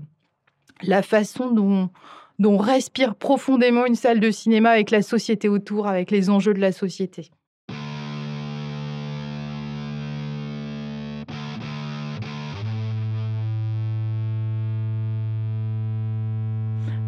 la 0.82 1.01
façon 1.01 1.51
dont, 1.51 1.89
dont 2.39 2.58
respire 2.58 3.16
profondément 3.16 3.86
une 3.86 3.96
salle 3.96 4.20
de 4.20 4.32
cinéma 4.32 4.72
avec 4.72 4.92
la 4.92 5.01
société 5.01 5.50
autour, 5.50 5.88
avec 5.88 6.12
les 6.12 6.30
enjeux 6.30 6.54
de 6.54 6.60
la 6.60 6.72
société. 6.72 7.32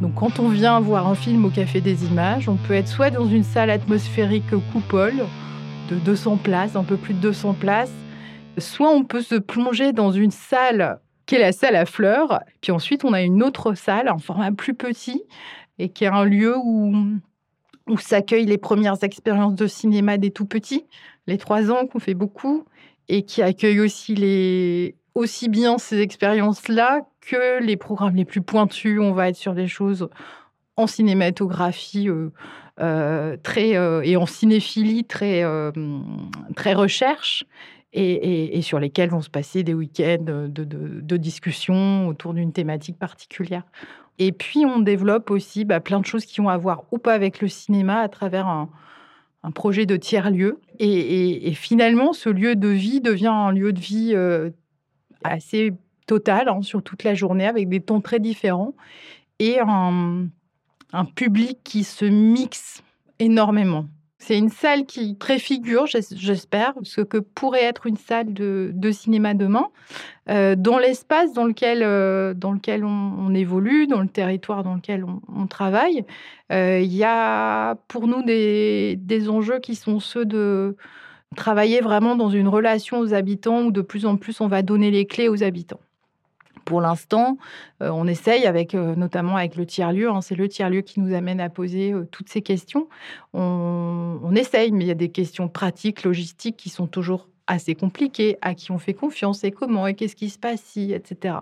Donc 0.01 0.15
quand 0.15 0.39
on 0.39 0.47
vient 0.47 0.79
voir 0.79 1.07
un 1.07 1.15
film 1.15 1.43
au 1.43 1.49
Café 1.49 1.81
des 1.81 2.05
Images, 2.05 2.47
on 2.47 2.55
peut 2.55 2.73
être 2.73 2.87
soit 2.87 3.09
dans 3.09 3.27
une 3.27 3.43
salle 3.43 3.69
atmosphérique 3.69 4.49
coupole, 4.71 5.25
de 5.89 5.95
200 5.95 6.37
places, 6.37 6.75
un 6.77 6.85
peu 6.85 6.95
plus 6.95 7.13
de 7.13 7.19
200 7.19 7.55
places. 7.55 7.91
Soit 8.57 8.89
on 8.89 9.03
peut 9.03 9.21
se 9.21 9.35
plonger 9.35 9.91
dans 9.91 10.11
une 10.11 10.31
salle 10.31 10.99
qui 11.25 11.35
est 11.35 11.39
la 11.39 11.51
salle 11.51 11.75
à 11.75 11.85
fleurs, 11.85 12.39
puis 12.61 12.71
ensuite 12.71 13.03
on 13.03 13.11
a 13.11 13.21
une 13.21 13.43
autre 13.43 13.73
salle 13.73 14.09
en 14.09 14.19
format 14.19 14.51
plus 14.51 14.73
petit 14.73 15.21
et 15.79 15.89
qui 15.89 16.05
est 16.05 16.07
un 16.07 16.23
lieu 16.23 16.55
où, 16.57 16.95
où 17.87 17.97
s'accueillent 17.97 18.45
les 18.45 18.57
premières 18.57 19.03
expériences 19.03 19.55
de 19.55 19.67
cinéma 19.67 20.17
des 20.17 20.31
tout 20.31 20.45
petits, 20.45 20.85
les 21.27 21.37
trois 21.37 21.71
ans 21.71 21.87
qu'on 21.87 21.99
fait 21.99 22.13
beaucoup, 22.13 22.63
et 23.09 23.23
qui 23.23 23.41
accueille 23.41 23.81
aussi 23.81 24.15
les 24.15 24.95
aussi 25.13 25.49
bien 25.49 25.77
ces 25.77 25.99
expériences-là 25.99 27.01
que 27.21 27.63
les 27.63 27.77
programmes 27.77 28.15
les 28.15 28.25
plus 28.25 28.41
pointus. 28.41 28.99
On 28.99 29.13
va 29.13 29.29
être 29.29 29.35
sur 29.35 29.53
des 29.53 29.67
choses 29.67 30.09
en 30.79 30.87
cinématographie 30.87 32.09
euh, 32.09 32.29
euh, 32.79 33.37
très, 33.43 33.75
euh, 33.75 34.01
et 34.03 34.15
en 34.15 34.25
cinéphilie 34.25 35.03
très, 35.03 35.43
très 36.55 36.73
recherche. 36.73 37.45
Et, 37.91 38.61
sur 38.61 38.79
lesquels 38.79 39.09
vont 39.09 39.21
se 39.21 39.31
passer 39.31 39.63
des 39.63 39.73
week-ends 39.73 40.23
de, 40.23 41.17
discussions 41.17 42.07
autour 42.07 42.35
d'une 42.35 42.53
thématique 42.53 42.99
particulière. 42.99 43.63
Et 44.19 44.31
puis, 44.31 44.63
on 44.63 44.77
développe 44.79 45.31
aussi 45.31 45.65
bah, 45.65 45.79
plein 45.79 45.99
de 45.99 46.05
choses 46.05 46.25
qui 46.25 46.39
ont 46.39 46.49
à 46.49 46.57
voir 46.57 46.83
ou 46.91 46.99
pas 46.99 47.13
avec 47.13 47.41
le 47.41 47.47
cinéma 47.47 48.01
à 48.01 48.07
travers 48.07 48.47
un, 48.47 48.69
projet 49.55 49.87
de 49.87 49.95
tiers-lieu. 49.95 50.59
Et, 50.77 51.51
finalement, 51.55 52.13
ce 52.13 52.29
lieu 52.29 52.55
de 52.55 52.67
vie 52.67 53.01
devient 53.01 53.27
un 53.27 53.51
lieu 53.51 53.73
de 53.73 53.79
vie 53.79 54.15
assez 55.23 55.73
total 56.09 56.49
hein, 56.49 56.63
sur 56.63 56.81
toute 56.81 57.03
la 57.03 57.13
journée, 57.13 57.45
avec 57.45 57.69
des 57.69 57.81
temps 57.81 58.01
très 58.01 58.19
différents. 58.19 58.73
Et 59.37 59.59
un, 59.59 60.27
public 61.15 61.59
qui 61.63 61.83
se 61.83 62.03
mixe 62.03 62.81
énormément. 63.19 63.85
C'est 64.17 64.37
une 64.37 64.49
salle 64.49 64.85
qui 64.87 65.13
préfigure, 65.13 65.85
j'espère, 65.85 66.73
ce 66.81 67.01
que 67.01 67.19
pourrait 67.19 67.63
être 67.63 67.85
une 67.85 67.95
salle 67.95 68.33
de, 68.33 68.91
cinéma 68.91 69.35
demain, 69.35 69.67
euh, 70.29 70.55
dans 70.57 70.79
l'espace 70.79 71.31
dans 71.31 71.45
lequel, 71.45 71.83
euh, 71.83 72.33
dans 72.33 72.51
lequel 72.51 72.83
on, 72.83 73.33
évolue, 73.35 73.85
dans 73.85 74.01
le 74.01 74.07
territoire 74.07 74.63
dans 74.63 74.73
lequel 74.73 75.05
on, 75.05 75.45
travaille. 75.45 76.05
Euh, 76.51 76.79
il 76.81 76.93
y 76.93 77.03
a 77.03 77.75
pour 77.87 78.07
nous 78.07 78.23
des, 78.23 79.29
enjeux 79.29 79.59
qui 79.59 79.75
sont 79.75 79.99
ceux 79.99 80.25
de 80.25 80.75
travailler 81.35 81.81
vraiment 81.81 82.15
dans 82.15 82.29
une 82.29 82.47
relation 82.47 82.99
aux 82.99 83.13
habitants 83.13 83.61
où 83.65 83.71
de 83.71 83.81
plus 83.81 84.07
en 84.07 84.17
plus 84.17 84.41
on 84.41 84.47
va 84.47 84.63
donner 84.63 84.89
les 84.89 85.05
clés 85.05 85.29
aux 85.29 85.43
habitants 85.43 85.79
pour 86.69 86.81
l'instant, 86.81 87.39
euh, 87.81 87.89
on 87.89 88.05
essaye 88.05 88.45
avec, 88.45 88.75
euh, 88.75 88.95
notamment 88.95 89.35
avec 89.35 89.55
le 89.55 89.65
tiers-lieu. 89.65 90.07
Hein, 90.07 90.21
c'est 90.21 90.35
le 90.35 90.47
tiers-lieu 90.47 90.81
qui 90.81 90.99
nous 90.99 91.15
amène 91.15 91.41
à 91.41 91.49
poser 91.49 91.91
euh, 91.91 92.07
toutes 92.11 92.29
ces 92.29 92.43
questions. 92.43 92.87
On, 93.33 94.31
essaye, 94.35 94.71
mais 94.71 94.83
il 94.83 94.87
y 94.87 94.91
a 94.91 94.95
des 94.95 95.09
questions 95.09 95.49
pratiques, 95.49 96.03
logistiques 96.03 96.57
qui 96.57 96.69
sont 96.69 96.85
toujours 96.85 97.27
assez 97.47 97.73
compliquées. 97.73 98.37
À 98.43 98.53
qui 98.53 98.71
on 98.71 98.77
fait 98.77 98.93
confiance 98.93 99.43
et 99.43 99.49
comment 99.49 99.87
et 99.87 99.95
qu'est-ce 99.95 100.15
qui 100.15 100.29
se 100.29 100.37
passe 100.37 100.61
si, 100.61 100.93
etc. 100.93 101.37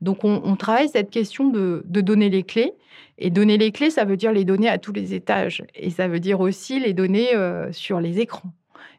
Donc, 0.00 0.24
on, 0.24 0.56
travaille 0.56 0.88
cette 0.88 1.10
question 1.10 1.48
de, 1.48 1.84
donner 1.86 2.28
les 2.28 2.42
clés. 2.42 2.72
Et 3.16 3.30
donner 3.30 3.58
les 3.58 3.70
clés, 3.70 3.90
ça 3.90 4.04
veut 4.04 4.16
dire 4.16 4.32
les 4.32 4.44
donner 4.44 4.68
à 4.68 4.78
tous 4.78 4.92
les 4.92 5.14
étages. 5.14 5.62
Et 5.76 5.90
ça 5.90 6.08
veut 6.08 6.18
dire 6.18 6.40
aussi 6.40 6.80
les 6.80 6.94
donner 6.94 7.28
sur 7.70 8.00
les 8.00 8.18
écrans. 8.18 8.52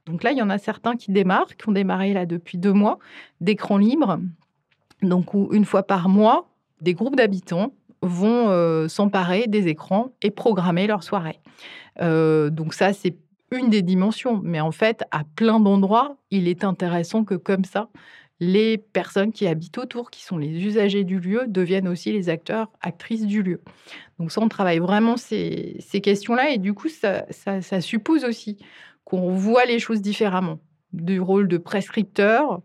Donc 0.05 0.23
là, 0.23 0.31
il 0.31 0.37
y 0.37 0.41
en 0.41 0.49
a 0.49 0.57
certains 0.57 0.95
qui 0.95 1.11
démarrent, 1.11 1.57
qui 1.57 1.67
ont 1.67 1.73
démarré 1.73 2.13
là 2.13 2.25
depuis 2.25 2.57
deux 2.57 2.71
mois, 2.71 2.99
d'écrans 3.41 3.77
libres, 3.77 4.19
donc 5.01 5.33
une 5.51 5.65
fois 5.65 5.83
par 5.83 6.09
mois, 6.09 6.49
des 6.81 6.93
groupes 6.93 7.15
d'habitants 7.15 7.73
vont 8.01 8.49
euh, 8.49 8.87
s'emparer 8.87 9.45
des 9.47 9.67
écrans 9.67 10.11
et 10.21 10.31
programmer 10.31 10.87
leur 10.87 11.03
soirée. 11.03 11.39
Euh, 12.01 12.49
donc 12.49 12.73
ça, 12.73 12.93
c'est 12.93 13.15
une 13.51 13.69
des 13.69 13.81
dimensions. 13.81 14.41
Mais 14.43 14.59
en 14.59 14.71
fait, 14.71 15.03
à 15.11 15.23
plein 15.23 15.59
d'endroits, 15.59 16.17
il 16.31 16.47
est 16.47 16.63
intéressant 16.63 17.23
que 17.23 17.35
comme 17.35 17.65
ça, 17.65 17.89
les 18.39 18.77
personnes 18.77 19.31
qui 19.31 19.47
habitent 19.47 19.77
autour, 19.77 20.11
qui 20.11 20.23
sont 20.23 20.37
les 20.37 20.65
usagers 20.65 21.05
du 21.05 21.19
lieu, 21.19 21.45
deviennent 21.47 21.87
aussi 21.87 22.11
les 22.11 22.27
acteurs, 22.29 22.69
actrices 22.81 23.25
du 23.25 23.41
lieu. 23.41 23.61
Donc 24.19 24.31
ça, 24.31 24.41
on 24.41 24.49
travaille 24.49 24.79
vraiment 24.79 25.15
ces, 25.15 25.79
questions-là. 26.03 26.51
Et 26.51 26.57
du 26.57 26.73
coup, 26.73 26.89
ça, 26.89 27.25
suppose 27.79 28.25
aussi 28.25 28.57
qu'on 29.05 29.33
voit 29.35 29.65
les 29.65 29.79
choses 29.79 30.01
différemment. 30.01 30.59
Du 30.91 31.19
rôle 31.19 31.47
de 31.47 31.57
prescripteur, 31.57 32.61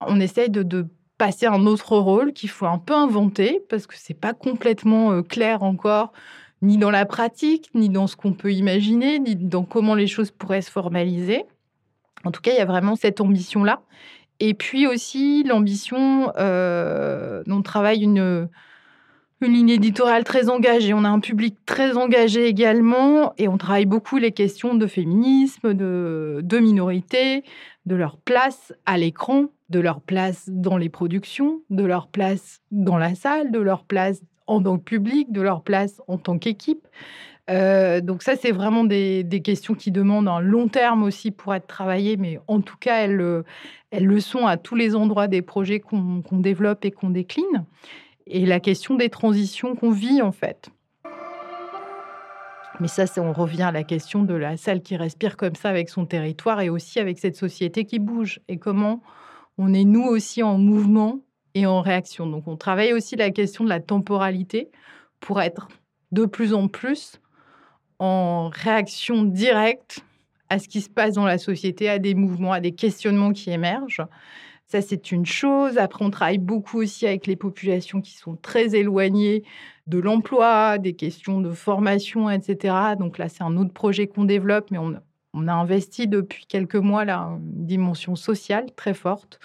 on 0.00 0.20
essaye 0.20 0.50
de 0.50 0.86
passer 1.18 1.46
un 1.46 1.66
autre 1.66 1.96
rôle 1.96 2.32
qu'il 2.32 2.50
faut 2.50 2.66
un 2.66 2.78
peu 2.78 2.94
inventer 2.94 3.62
parce 3.68 3.86
que 3.86 3.94
c'est 3.96 4.18
pas 4.18 4.34
complètement 4.34 5.12
euh, 5.12 5.22
clair 5.22 5.62
encore 5.62 6.12
ni 6.62 6.78
dans 6.78 6.90
la 6.90 7.04
pratique, 7.04 7.70
ni 7.74 7.88
dans 7.90 8.06
ce 8.06 8.16
qu'on 8.16 8.32
peut 8.32 8.52
imaginer, 8.52 9.18
ni 9.18 9.36
dans 9.36 9.64
comment 9.64 9.94
les 9.94 10.06
choses 10.06 10.30
pourraient 10.30 10.62
se 10.62 10.70
formaliser. 10.70 11.44
En 12.24 12.30
tout 12.30 12.40
cas, 12.40 12.52
il 12.52 12.56
y 12.56 12.60
a 12.60 12.64
vraiment 12.64 12.96
cette 12.96 13.20
ambition-là. 13.20 13.82
Et 14.40 14.54
puis 14.54 14.86
aussi 14.86 15.44
l'ambition 15.44 16.32
euh, 16.38 17.42
dont 17.46 17.62
travaille 17.62 18.02
une, 18.02 18.48
une 19.40 19.52
ligne 19.52 19.70
éditoriale 19.70 20.24
très 20.24 20.48
engagée. 20.48 20.94
On 20.94 21.04
a 21.04 21.08
un 21.08 21.20
public 21.20 21.56
très 21.66 21.96
engagé 21.96 22.46
également 22.46 23.34
et 23.36 23.46
on 23.46 23.58
travaille 23.58 23.86
beaucoup 23.86 24.16
les 24.16 24.32
questions 24.32 24.74
de 24.74 24.86
féminisme, 24.86 25.74
de, 25.74 26.40
de 26.42 26.58
minorités, 26.58 27.44
de 27.86 27.94
leur 27.94 28.16
place 28.16 28.72
à 28.86 28.96
l'écran 28.96 29.46
de 29.74 29.80
leur 29.80 30.00
place 30.00 30.48
dans 30.48 30.76
les 30.76 30.88
productions, 30.88 31.62
de 31.68 31.84
leur 31.84 32.06
place 32.06 32.60
dans 32.70 32.96
la 32.96 33.16
salle, 33.16 33.50
de 33.50 33.58
leur 33.58 33.82
place 33.82 34.22
en 34.46 34.62
tant 34.62 34.78
que 34.78 34.84
public, 34.84 35.32
de 35.32 35.40
leur 35.40 35.64
place 35.64 36.00
en 36.06 36.16
tant 36.16 36.38
qu'équipe. 36.38 36.86
Euh, 37.50 38.00
donc 38.00 38.22
ça, 38.22 38.36
c'est 38.36 38.52
vraiment 38.52 38.84
des, 38.84 39.26
questions 39.42 39.74
qui 39.74 39.90
demandent 39.90 40.28
un 40.28 40.38
long 40.38 40.68
terme 40.68 41.02
aussi 41.02 41.32
pour 41.32 41.56
être 41.56 41.66
travaillées, 41.66 42.16
mais 42.16 42.38
en 42.46 42.60
tout 42.60 42.76
cas, 42.78 42.98
elles, 42.98 43.42
elles 43.90 44.06
le 44.06 44.20
sont 44.20 44.46
à 44.46 44.56
tous 44.56 44.76
les 44.76 44.94
endroits 44.94 45.26
des 45.26 45.42
projets 45.42 45.80
qu'on 45.80 46.22
développe 46.30 46.84
et 46.84 46.92
qu'on 46.92 47.10
décline. 47.10 47.64
Et 48.28 48.46
la 48.46 48.60
question 48.60 48.94
des 48.94 49.08
transitions 49.08 49.74
qu'on 49.74 49.90
vit, 49.90 50.22
en 50.22 50.30
fait. 50.30 50.70
Mais 52.78 52.88
ça, 52.88 53.06
on 53.16 53.32
revient 53.32 53.62
à 53.62 53.72
la 53.72 53.82
question 53.82 54.22
de 54.22 54.34
la 54.34 54.56
salle 54.56 54.82
qui 54.82 54.96
respire 54.96 55.36
comme 55.36 55.56
ça 55.56 55.68
avec 55.68 55.88
son 55.88 56.06
territoire 56.06 56.60
et 56.60 56.70
aussi 56.70 57.00
avec 57.00 57.18
cette 57.18 57.36
société 57.36 57.84
qui 57.84 57.98
bouge. 57.98 58.38
Et 58.46 58.58
comment 58.58 59.02
on 59.58 59.72
est 59.72 59.84
nous 59.84 60.04
aussi 60.04 60.42
en 60.42 60.58
mouvement 60.58 61.20
et 61.54 61.66
en 61.66 61.80
réaction. 61.80 62.26
Donc 62.26 62.48
on 62.48 62.56
travaille 62.56 62.92
aussi 62.92 63.16
la 63.16 63.30
question 63.30 63.64
de 63.64 63.68
la 63.68 63.80
temporalité 63.80 64.70
pour 65.20 65.40
être 65.40 65.68
de 66.12 66.26
plus 66.26 66.52
en 66.54 66.68
plus 66.68 67.20
en 67.98 68.48
réaction 68.48 69.22
directe 69.22 70.04
à 70.50 70.58
ce 70.58 70.68
qui 70.68 70.80
se 70.80 70.90
passe 70.90 71.14
dans 71.14 71.24
la 71.24 71.38
société, 71.38 71.88
à 71.88 71.98
des 71.98 72.14
mouvements, 72.14 72.52
à 72.52 72.60
des 72.60 72.72
questionnements 72.72 73.32
qui 73.32 73.50
émergent. 73.50 74.02
Ça, 74.66 74.80
c'est 74.80 75.12
une 75.12 75.26
chose. 75.26 75.78
Après, 75.78 76.04
on 76.04 76.10
travaille 76.10 76.38
beaucoup 76.38 76.78
aussi 76.80 77.06
avec 77.06 77.26
les 77.26 77.36
populations 77.36 78.00
qui 78.00 78.14
sont 78.16 78.36
très 78.36 78.74
éloignées 78.74 79.44
de 79.86 79.98
l'emploi, 79.98 80.78
des 80.78 80.94
questions 80.94 81.40
de 81.40 81.50
formation, 81.50 82.30
etc. 82.30 82.74
Donc 82.98 83.18
là, 83.18 83.28
c'est 83.28 83.42
un 83.42 83.56
autre 83.56 83.72
projet 83.72 84.06
qu'on 84.06 84.24
développe, 84.24 84.70
mais 84.70 84.78
on, 84.78 84.94
On 85.34 85.48
a 85.48 85.52
investi 85.52 86.06
depuis 86.06 86.46
quelques 86.46 86.76
mois 86.76 87.04
là 87.04 87.38
une 87.38 87.66
dimension 87.66 88.14
sociale 88.14 88.66
très 88.76 88.94
forte 88.94 89.40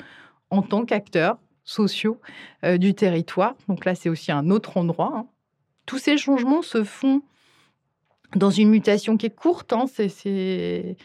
en 0.51 0.61
tant 0.61 0.85
qu'acteurs 0.85 1.37
sociaux 1.63 2.19
euh, 2.63 2.77
du 2.77 2.93
territoire. 2.93 3.55
Donc 3.67 3.85
là, 3.85 3.95
c'est 3.95 4.09
aussi 4.09 4.31
un 4.31 4.49
autre 4.49 4.77
endroit. 4.77 5.11
Hein. 5.15 5.27
Tous 5.85 5.97
ces 5.97 6.17
changements 6.17 6.61
se 6.61 6.83
font 6.83 7.21
dans 8.35 8.51
une 8.51 8.69
mutation 8.69 9.17
qui 9.17 9.27
est 9.27 9.35
courte. 9.35 9.73
Hein. 9.73 9.85
C'est, 9.87 10.95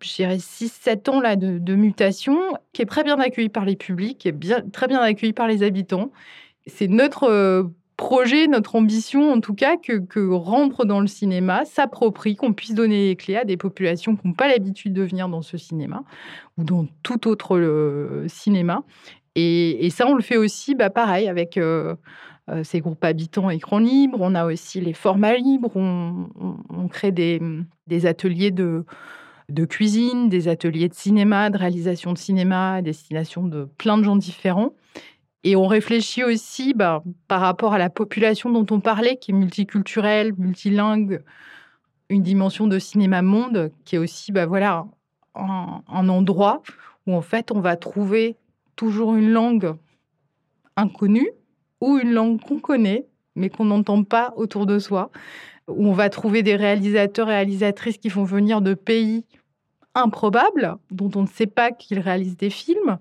je 0.00 0.14
dirais, 0.14 0.36
6-7 0.36 1.10
ans 1.10 1.20
là, 1.20 1.36
de, 1.36 1.74
mutation, 1.74 2.38
qui 2.72 2.82
est 2.82 2.86
très 2.86 3.04
bien 3.04 3.18
accueillie 3.18 3.48
par 3.48 3.64
les 3.64 3.76
publics, 3.76 4.18
qui 4.18 4.28
est 4.28 4.32
bien, 4.32 4.62
très 4.72 4.88
bien 4.88 5.00
accueillie 5.00 5.32
par 5.32 5.48
les 5.48 5.62
habitants. 5.62 6.10
C'est 6.66 6.88
notre 6.88 7.24
euh, 7.24 7.64
projet, 7.96 8.46
notre 8.46 8.76
ambition 8.76 9.32
en 9.32 9.40
tout 9.40 9.54
cas, 9.54 9.76
que, 9.76 9.98
que 9.98 10.28
rentrer 10.30 10.84
dans 10.84 11.00
le 11.00 11.06
cinéma 11.06 11.64
s'approprie, 11.64 12.36
qu'on 12.36 12.52
puisse 12.52 12.74
donner 12.74 13.08
les 13.08 13.16
clés 13.16 13.36
à 13.36 13.44
des 13.44 13.56
populations 13.56 14.16
qui 14.16 14.26
n'ont 14.26 14.34
pas 14.34 14.48
l'habitude 14.48 14.92
de 14.92 15.02
venir 15.02 15.28
dans 15.28 15.42
ce 15.42 15.56
cinéma 15.56 16.02
ou 16.58 16.64
dans 16.64 16.86
tout 17.02 17.28
autre 17.28 18.24
cinéma. 18.28 18.82
Et, 19.36 19.90
ça, 19.90 20.06
on 20.06 20.14
le 20.14 20.22
fait 20.22 20.38
aussi, 20.38 20.74
bah, 20.74 20.88
pareil, 20.88 21.28
avec 21.28 21.58
euh, 21.58 21.94
euh, 22.48 22.64
ces 22.64 22.80
groupes 22.80 23.04
habitants 23.04 23.50
écran 23.50 23.78
libre. 23.78 24.18
On 24.22 24.34
a 24.34 24.46
aussi 24.46 24.80
les 24.80 24.94
formats 24.94 25.36
libres. 25.36 25.76
On, 25.76 26.88
crée 26.88 27.12
des, 27.12 27.42
des 27.86 28.06
ateliers 28.06 28.50
de, 28.50 28.86
de 29.50 29.64
cuisine, 29.66 30.30
des 30.30 30.48
ateliers 30.48 30.88
de 30.88 30.94
cinéma, 30.94 31.50
de 31.50 31.58
réalisation 31.58 32.14
de 32.14 32.18
cinéma 32.18 32.74
à 32.76 32.82
destination 32.82 33.42
de 33.46 33.68
plein 33.76 33.98
de 33.98 34.04
gens 34.04 34.16
différents. 34.16 34.72
Et 35.46 35.54
on 35.54 35.68
réfléchit 35.68 36.24
aussi 36.24 36.74
bah, 36.74 37.04
par 37.28 37.40
rapport 37.40 37.72
à 37.72 37.78
la 37.78 37.88
population 37.88 38.50
dont 38.50 38.66
on 38.74 38.80
parlait, 38.80 39.16
qui 39.16 39.30
est 39.30 39.34
multiculturelle, 39.34 40.32
multilingue, 40.36 41.22
une 42.08 42.24
dimension 42.24 42.66
de 42.66 42.80
cinéma 42.80 43.22
monde, 43.22 43.70
qui 43.84 43.94
est 43.94 43.98
aussi 44.00 44.32
bah, 44.32 44.46
voilà, 44.46 44.86
un, 45.36 46.08
endroit 46.08 46.64
où 47.06 47.14
en 47.14 47.20
fait 47.20 47.52
on 47.52 47.60
va 47.60 47.76
trouver 47.76 48.34
toujours 48.74 49.14
une 49.14 49.30
langue 49.30 49.76
inconnue 50.76 51.30
ou 51.80 51.96
une 51.96 52.10
langue 52.10 52.40
qu'on 52.40 52.58
connaît 52.58 53.06
mais 53.36 53.48
qu'on 53.48 53.66
n'entend 53.66 54.02
pas 54.02 54.34
autour 54.34 54.66
de 54.66 54.80
soi, 54.80 55.12
où 55.68 55.86
on 55.86 55.92
va 55.92 56.08
trouver 56.08 56.42
des 56.42 56.56
réalisateurs 56.56 57.28
et 57.30 57.34
réalisatrices 57.34 57.98
qui 57.98 58.10
font 58.10 58.24
venir 58.24 58.62
de 58.62 58.74
pays 58.74 59.24
improbables, 59.94 60.76
dont 60.90 61.10
on 61.14 61.22
ne 61.22 61.28
sait 61.28 61.46
pas 61.46 61.70
qu'ils 61.70 62.00
réalisent 62.00 62.36
des 62.36 62.50
films, 62.50 62.98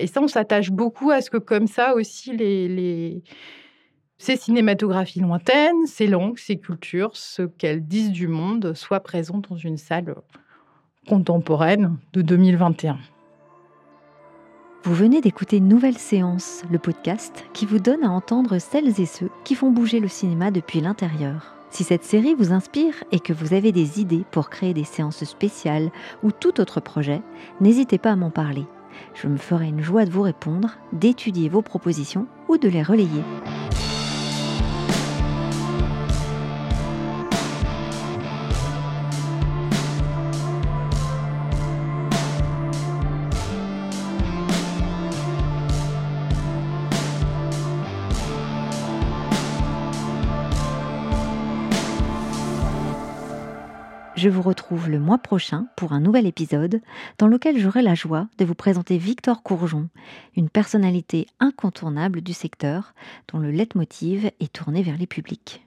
et 0.00 0.06
ça, 0.06 0.22
on 0.22 0.28
s'attache 0.28 0.70
beaucoup 0.70 1.10
à 1.10 1.20
ce 1.20 1.30
que 1.30 1.36
comme 1.36 1.66
ça 1.66 1.94
aussi, 1.94 2.36
les, 2.36 3.22
ces 4.18 4.36
cinématographies 4.36 5.20
lointaines, 5.20 5.86
ces 5.86 6.06
langues, 6.06 6.38
ces 6.38 6.58
cultures, 6.58 7.16
ce 7.16 7.42
qu'elles 7.42 7.86
disent 7.86 8.12
du 8.12 8.28
monde, 8.28 8.74
soient 8.74 9.00
présentes 9.00 9.48
dans 9.50 9.56
une 9.56 9.76
salle 9.76 10.14
contemporaine 11.08 11.96
de 12.12 12.22
2021. 12.22 12.98
Vous 14.82 14.94
venez 14.94 15.20
d'écouter 15.20 15.60
Nouvelle 15.60 15.98
Séance, 15.98 16.62
le 16.70 16.78
podcast 16.78 17.44
qui 17.52 17.66
vous 17.66 17.78
donne 17.78 18.02
à 18.02 18.10
entendre 18.10 18.58
celles 18.58 19.00
et 19.00 19.06
ceux 19.06 19.30
qui 19.44 19.54
font 19.54 19.70
bouger 19.70 20.00
le 20.00 20.08
cinéma 20.08 20.50
depuis 20.50 20.80
l'intérieur. 20.80 21.54
Si 21.70 21.84
cette 21.84 22.04
série 22.04 22.34
vous 22.34 22.52
inspire 22.52 22.94
et 23.12 23.20
que 23.20 23.32
vous 23.32 23.54
avez 23.54 23.72
des 23.72 24.00
idées 24.00 24.24
pour 24.30 24.50
créer 24.50 24.74
des 24.74 24.84
séances 24.84 25.24
spéciales 25.24 25.90
ou 26.22 26.32
tout 26.32 26.60
autre 26.60 26.80
projet, 26.80 27.22
n'hésitez 27.60 27.98
pas 27.98 28.12
à 28.12 28.16
m'en 28.16 28.30
parler. 28.30 28.64
Je 29.14 29.28
me 29.28 29.36
ferai 29.36 29.68
une 29.68 29.82
joie 29.82 30.04
de 30.04 30.10
vous 30.10 30.22
répondre, 30.22 30.76
d'étudier 30.92 31.48
vos 31.48 31.62
propositions 31.62 32.26
ou 32.48 32.58
de 32.58 32.68
les 32.68 32.82
relayer. 32.82 33.22
Je 54.20 54.28
vous 54.28 54.42
le 54.76 55.00
mois 55.00 55.18
prochain 55.18 55.66
pour 55.76 55.92
un 55.92 56.00
nouvel 56.00 56.26
épisode 56.26 56.80
dans 57.18 57.26
lequel 57.26 57.58
j'aurai 57.58 57.82
la 57.82 57.94
joie 57.94 58.28
de 58.38 58.44
vous 58.44 58.54
présenter 58.54 58.98
Victor 58.98 59.42
Courgeon, 59.42 59.88
une 60.36 60.48
personnalité 60.48 61.26
incontournable 61.40 62.20
du 62.20 62.32
secteur 62.32 62.94
dont 63.32 63.38
le 63.38 63.50
leitmotiv 63.50 64.30
est 64.38 64.52
tourné 64.52 64.82
vers 64.82 64.96
les 64.96 65.06
publics. 65.06 65.66